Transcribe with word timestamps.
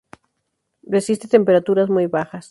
Resiste 0.81 1.27
temperaturas 1.27 1.87
muy 1.87 2.07
bajas. 2.07 2.39